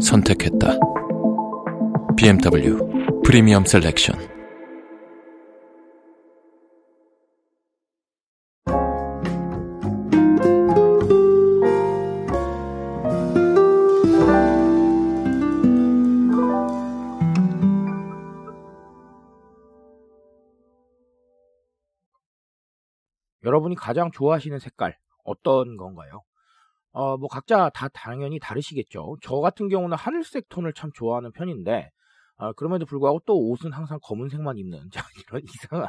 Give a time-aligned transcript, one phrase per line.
[0.00, 0.78] 선택했다.
[2.16, 2.78] BMW
[3.24, 4.18] 프리미엄 셀렉션
[23.44, 26.22] 여러분이 가장 좋아하시는 색깔 어떤 건가요?
[26.92, 29.16] 어, 뭐 각자 다 당연히 다르시겠죠.
[29.22, 31.90] 저 같은 경우는 하늘색 톤을 참 좋아하는 편인데
[32.36, 34.80] 어, 그럼에도 불구하고 또 옷은 항상 검은색만 입는
[35.28, 35.88] 이런 이상한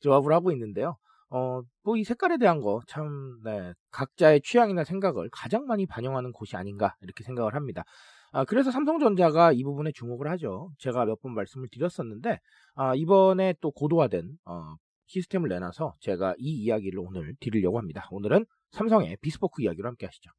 [0.00, 0.96] 조합을 하고 있는데요.
[1.30, 6.56] 어, 뭐 이 색깔에 대한 거 참, 네, 각자의 취향이나 생각을 가장 많이 반영하는 곳이
[6.56, 7.84] 아닌가 이렇게 생각을 합니다.
[8.32, 10.70] 아, 그래서 삼성전자가 이 부분에 주목을 하죠.
[10.78, 12.38] 제가 몇 번 말씀을 드렸었는데
[12.74, 14.74] 아, 이번에 또 고도화된 어,
[15.10, 18.06] 시스템을 내놔서 제가 이 이야기를 오늘 드리려고 합니다.
[18.10, 20.30] 오늘은 삼성의 비스포크 이야기로 함께 하시죠.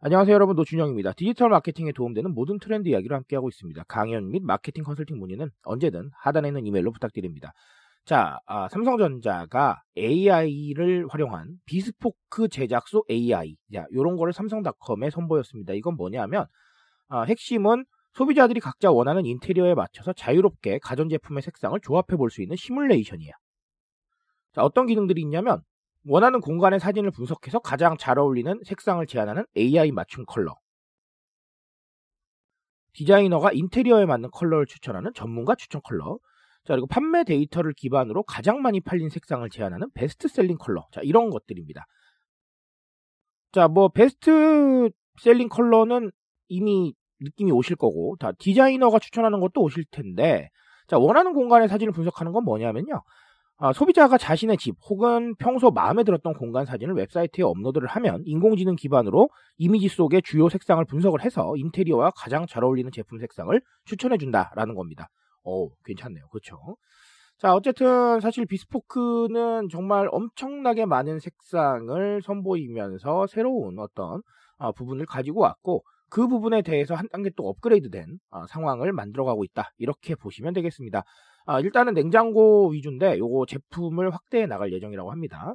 [0.00, 1.12] 안녕하세요 여러분 노준영입니다.
[1.12, 3.84] 디지털 마케팅에 도움되는 모든 트렌드 이야기를 함께하고 있습니다.
[3.84, 7.52] 강연 및 마케팅 컨설팅 문의는 언제든 하단에 있는 이메일로 부탁드립니다.
[8.04, 15.72] 자, 아, 삼성전자가 AI를 활용한 비스포크 제작소 AI, 자, 요런 거를 삼성닷컴에 선보였습니다.
[15.74, 16.46] 이건 뭐냐면,
[17.08, 17.84] 아, 핵심은
[18.14, 23.32] 소비자들이 각자 원하는 인테리어에 맞춰서 자유롭게 가전제품의 색상을 조합해 볼 수 있는 시뮬레이션이에요.
[24.52, 25.62] 자, 어떤 기능들이 있냐면,
[26.04, 30.56] 원하는 공간의 사진을 분석해서 가장 잘 어울리는 색상을 제안하는 AI 맞춤 컬러.
[32.94, 36.18] 디자이너가 인테리어에 맞는 컬러를 추천하는 전문가 추천 컬러.
[36.64, 40.86] 자, 그리고 판매 데이터를 기반으로 가장 많이 팔린 색상을 제안하는 best selling 컬러.
[40.92, 41.86] 자, 이런 것들입니다.
[43.52, 44.90] 자, 뭐 best
[45.20, 46.10] selling 컬러는
[46.48, 50.48] 이미 느낌이 오실 거고, 다 디자이너가 추천하는 것도 오실 텐데,
[50.86, 53.02] 자, 원하는 공간의 사진을 분석하는 건 뭐냐면요.
[53.58, 59.30] 아, 소비자가 자신의 집 혹은 평소 마음에 들었던 공간 사진을 웹사이트에 업로드를 하면 인공지능 기반으로
[59.56, 65.08] 이미지 속의 주요 색상을 분석을 해서 인테리어와 가장 잘 어울리는 제품 색상을 추천해 준다라는 겁니다.
[65.44, 66.26] 어, 괜찮네요.
[66.32, 66.58] 그렇죠?
[67.38, 74.22] 자, 어쨌든 사실 비스포크는 정말 엄청나게 많은 색상을 선보이면서 새로운 어떤
[74.58, 79.72] 아, 부분을 가지고 왔고 그 부분에 대해서 한 단계 또 업그레이드된 아, 상황을 만들어가고 있다.
[79.78, 81.04] 이렇게 보시면 되겠습니다.
[81.46, 85.54] 아, 일단은 냉장고 위주인데 요거 제품을 확대해 나갈 예정이라고 합니다.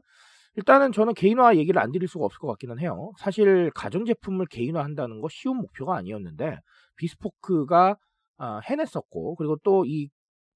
[0.56, 3.12] 일단은 저는 개인화 얘기를 안 드릴 수가 없을 것 같기는 해요.
[3.20, 6.58] 사실 가전제품을 개인화한다는 거 쉬운 목표가 아니었는데
[6.96, 7.96] 비스포크가
[8.40, 10.10] 아, 해냈었고 그리고 또 이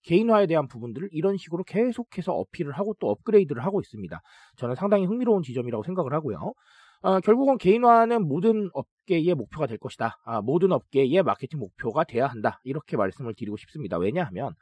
[0.03, 4.19] 개인화에 대한 부분들을 이런 식으로 계속해서 어필을 하고 또 업그레이드를 하고 있습니다.
[4.57, 6.53] 저는 상당히 흥미로운 지점이라고 생각을 하고요.
[7.03, 10.17] 아, 결국은 개인화는 모든 업계의 목표가 될 것이다.
[10.23, 12.59] 아, 모든 업계의 마케팅 목표가 돼야 한다.
[12.63, 13.97] 이렇게 말씀을 드리고 싶습니다.
[13.97, 14.53] 왜냐하면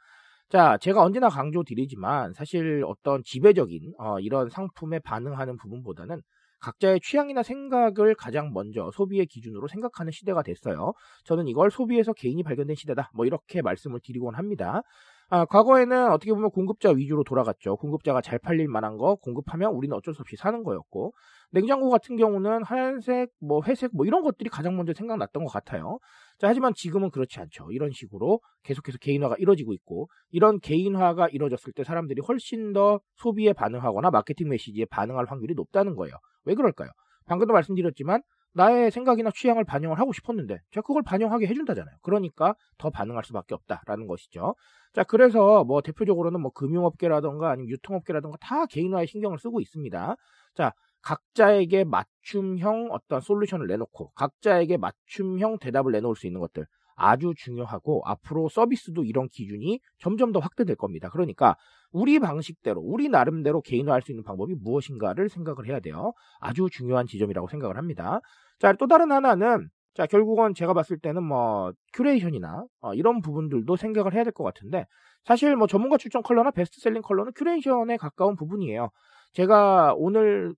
[0.48, 6.22] 자, 제가 언제나 강조드리지만 사실 어떤 지배적인 어, 이런 상품에 반응하는 부분보다는
[6.60, 10.92] 각자의 취향이나 생각을 가장 먼저 소비의 기준으로 생각하는 시대가 됐어요.
[11.24, 13.10] 저는 이걸 소비에서 개인이 발견된 시대다.
[13.14, 14.82] 뭐 이렇게 말씀을 드리곤 합니다.
[15.32, 17.76] 아, 과거에는 어떻게 보면 공급자 위주로 돌아갔죠.
[17.76, 21.14] 공급자가 잘 팔릴 만한 거 공급하면 우리는 어쩔 수 없이 사는 거였고
[21.52, 26.00] 냉장고 같은 경우는 하얀색, 뭐 회색, 뭐 이런 것들이 가장 먼저 생각났던 것 같아요.
[26.40, 27.70] 자, 하지만 지금은 그렇지 않죠.
[27.70, 34.10] 이런 식으로 계속해서 개인화가 이루어지고 있고 이런 개인화가 이루어졌을 때 사람들이 훨씬 더 소비에 반응하거나
[34.10, 36.14] 마케팅 메시지에 반응할 확률이 높다는 거예요.
[36.44, 36.90] 왜 그럴까요?
[37.26, 38.20] 방금도 말씀드렸지만
[38.52, 41.96] 나의 생각이나 취향을 반영을 하고 싶었는데 제가 그걸 반영하게 해준다잖아요.
[42.02, 44.54] 그러니까 더 반응할 수밖에 없다라는 것이죠.
[44.92, 50.16] 자, 그래서 뭐 대표적으로는 뭐 금융업계라던가 아니면 유통업계라던가 다 개인화에 신경을 쓰고 있습니다.
[50.54, 50.72] 자,
[51.02, 56.66] 각자에게 맞춤형 어떤 솔루션을 내놓고 각자에게 맞춤형 대답을 내놓을 수 있는 것들
[57.00, 61.08] 아주 중요하고 앞으로 서비스도 이런 기준이 점점 더 확대될 겁니다.
[61.10, 61.56] 그러니까
[61.92, 66.12] 우리 방식대로 우리 나름대로 개인화할 수 있는 방법이 무엇인가를 생각을 해야 돼요.
[66.40, 68.20] 아주 중요한 지점이라고 생각을 합니다.
[68.58, 74.14] 자, 또 다른 하나는 자, 결국은 제가 봤을 때는 뭐 큐레이션이나 어, 이런 부분들도 생각을
[74.14, 74.86] 해야 될 것 같은데
[75.24, 78.90] 사실 뭐 전문가 추천 컬러나 best-selling 컬러는 큐레이션에 가까운 부분이에요.
[79.32, 80.54] 제가 오늘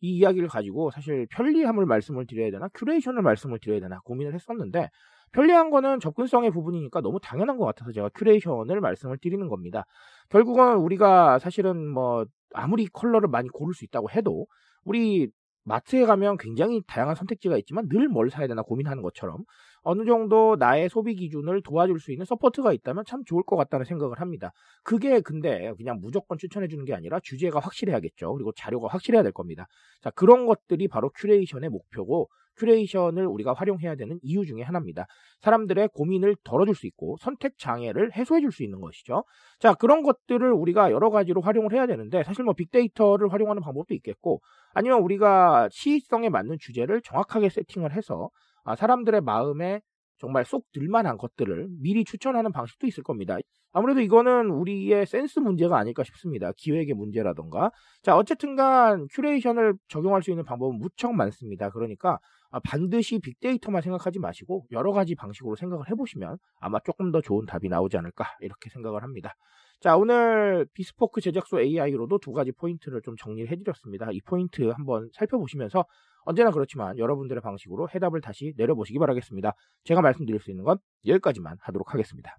[0.00, 4.88] 이 이야기를 가지고 사실 편리함을 말씀을 드려야 되나 큐레이션을 말씀을 드려야 되나 고민을 했었는데
[5.32, 9.84] 편리한 거는 접근성의 부분이니까 너무 당연한 것 같아서 제가 큐레이션을 말씀을 드리는 겁니다.
[10.28, 14.46] 결국은 우리가 사실은 뭐 아무리 컬러를 많이 고를 수 있다고 해도
[14.84, 15.28] 우리
[15.64, 19.44] 마트에 가면 굉장히 다양한 선택지가 있지만 늘 뭘 사야 되나 고민하는 것처럼
[19.82, 24.20] 어느 정도 나의 소비 기준을 도와줄 수 있는 support가 있다면 참 좋을 것 같다는 생각을
[24.20, 24.52] 합니다.
[24.82, 28.32] 그게 근데 그냥 무조건 추천해 주는 게 아니라 주제가 확실해야겠죠.
[28.34, 29.66] 그리고 자료가 확실해야 될 겁니다.
[30.00, 35.06] 자, 그런 것들이 바로 큐레이션의 목표고 큐레이션을 우리가 활용해야 되는 이유 중에 하나입니다.
[35.40, 39.24] 사람들의 고민을 덜어줄 수 있고 선택 장애를 해소해줄 수 있는 것이죠.
[39.58, 44.40] 자, 그런 것들을 우리가 여러 가지로 활용을 해야 되는데 사실 뭐 빅데이터를 활용하는 방법도 있겠고
[44.74, 48.30] 아니면 우리가 시의성에 맞는 주제를 정확하게 세팅을 해서
[48.64, 49.80] 아, 사람들의 마음에
[50.18, 53.38] 정말 쏙 들만한 것들을 미리 추천하는 방식도 있을 겁니다.
[53.72, 56.52] 아무래도 이거는 우리의 센스 문제가 아닐까 싶습니다.
[56.56, 57.70] 기획의 문제라던가.
[58.02, 61.70] 자, 어쨌든 간 큐레이션을 적용할 수 있는 방법은 무척 많습니다.
[61.70, 62.18] 그러니까 아,
[62.60, 67.96] 반드시 빅데이터만 생각하지 마시고 여러 가지 방식으로 생각을 해보시면 아마 조금 더 좋은 답이 나오지
[67.96, 69.34] 않을까 이렇게 생각을 합니다.
[69.80, 74.10] 자, 오늘 비스포크 제작소 AI로도 두 가지 포인트를 좀 정리를 해드렸습니다.
[74.12, 75.84] 이 포인트 한번 살펴보시면서
[76.24, 79.54] 언제나 그렇지만 여러분들의 방식으로 해답을 다시 내려보시기 바라겠습니다.
[79.84, 82.36] 제가 말씀드릴 수 있는 건 여기까지만 하도록 하겠습니다.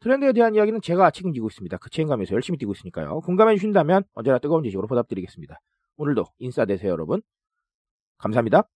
[0.00, 1.76] 트렌드에 대한 이야기는 제가 책임지고 있습니다.
[1.76, 3.20] 그 책임감에서 열심히 뛰고 있으니까요.
[3.20, 5.60] 공감해 주신다면 언제나 뜨거운 지식으로 보답드리겠습니다.
[5.98, 7.20] 오늘도 인싸 되세요, 여러분.
[8.20, 8.68] 감사합니다.